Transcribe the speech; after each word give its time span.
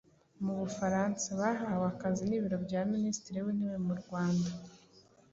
mu 0.43 0.53
Bufaransa 0.59 1.29
yahawe 1.41 1.85
akazi 1.93 2.23
n'ibiro 2.25 2.57
bya 2.65 2.81
minisitiri 2.93 3.37
w'intebe 3.45 3.77
mu 3.87 3.93
Rwanda. 4.01 4.49